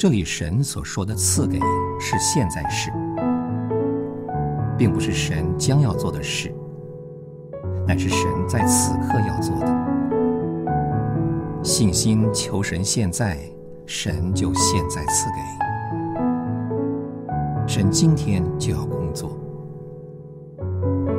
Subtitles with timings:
[0.00, 1.58] 这里神所说的赐给
[2.00, 2.90] 是现在式，
[4.78, 6.50] 并不是神将要做的事，
[7.86, 9.66] 乃是神在此刻要做的。
[11.62, 13.36] 信心求神现在，
[13.84, 15.36] 神就现在赐给。
[17.68, 19.38] 神今天就要工作。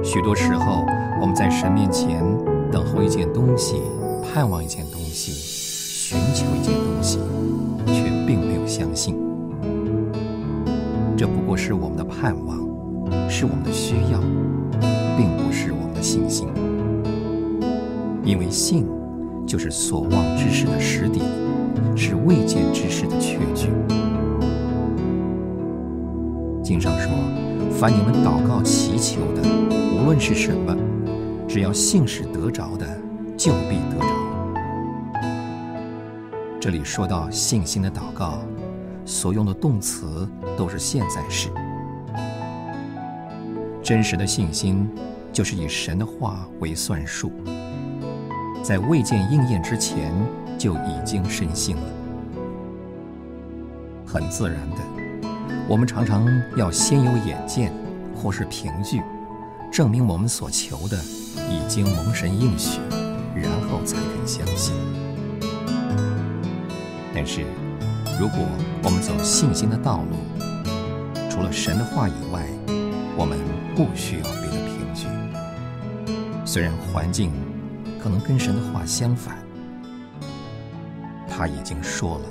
[0.03, 0.83] 许多时候，
[1.21, 2.23] 我们在神面前
[2.71, 3.79] 等候一件东西，
[4.33, 6.90] 盼望一件东西，寻求一件东西，
[11.63, 12.57] 是我们的盼望，
[13.29, 14.19] 是我们的需要，
[15.15, 16.47] 并不是我们的信心。
[18.23, 18.87] 因为信，
[19.45, 21.21] 就是所望之事的实底，
[21.95, 23.67] 是未见之事的确据。
[26.63, 27.11] 经上说
[27.79, 29.43] ：“凡你们祷告祈求的，
[29.95, 30.75] 无论是什么，
[31.47, 32.87] 只要信是得着的，
[33.37, 34.07] 就必得着。”
[36.59, 38.39] 这里说到信心的祷告，
[39.05, 41.49] 所用的动词都是现在式。
[43.83, 44.89] 真实的信心，
[45.33, 47.31] 就是以神的话为算数，
[48.63, 50.13] 在未见应验之前
[50.57, 51.83] 就已经深信了。
[54.05, 54.77] 很自然的，
[55.67, 57.73] 我们常常要先有眼见，
[58.15, 59.01] 或是凭据，
[59.71, 60.97] 证明我们所求的
[61.49, 62.79] 已经蒙神应许，
[63.33, 64.75] 然后才肯相信。
[67.15, 67.45] 但是，
[68.21, 68.37] 如果
[68.83, 70.15] 我们走信心的道路，
[71.27, 72.45] 除了神的话以外，
[73.17, 73.35] 我们
[73.75, 75.07] 不需要别的凭据。
[76.45, 77.31] 虽然环境
[77.99, 79.39] 可能跟神的话相反，
[81.27, 82.25] 他已经说了，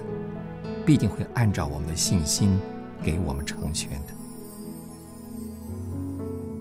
[0.87, 2.57] 必定会按照我们的信心
[3.03, 4.15] 给我们成全的。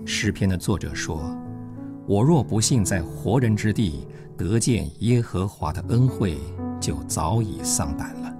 [0.04, 1.22] 诗篇的作者说
[2.04, 6.36] ：“我若不信在活人之地得见耶和华的恩惠。”
[6.80, 8.39] 就早已丧胆了。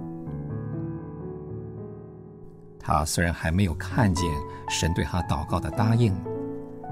[2.81, 4.25] 他虽然还没有看见
[4.67, 6.13] 神对他祷告的答应，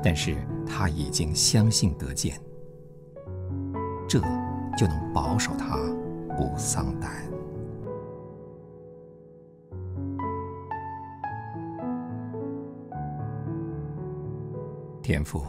[0.03, 2.39] 但是他已经相信得见，
[4.07, 4.21] 这
[4.77, 5.77] 就能保守他
[6.37, 7.11] 不丧胆。
[15.01, 15.43] 天父，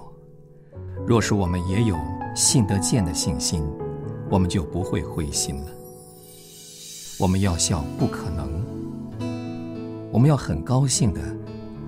[1.07, 1.95] 若是我们也有
[2.35, 3.63] 信得见的信心，
[4.31, 5.71] 我们就不会灰心了。
[7.19, 8.60] 我们要笑不可能，
[10.13, 11.21] 我们要很高兴的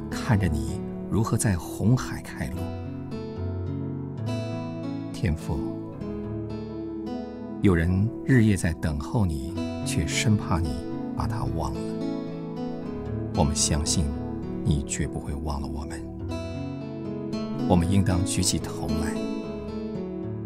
[0.08, 2.56] 看着你如何在红海开路。
[5.12, 5.58] 天父，
[7.62, 10.70] 有人日夜在等候你，却生怕你
[11.16, 11.80] 把他忘了。
[13.34, 14.04] 我们相信
[14.64, 16.00] 你绝不会忘了我们。
[17.68, 19.14] 我们应当举起头来，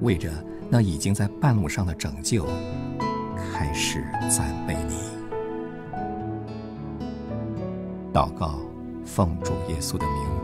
[0.01, 0.31] 为着
[0.71, 2.47] 那已经在半路上的拯救。
[3.53, 4.95] 开始赞美你，
[8.17, 8.55] 祷告，
[9.05, 10.36] 奉主耶稣的名。